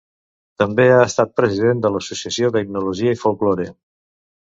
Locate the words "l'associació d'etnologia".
1.97-3.13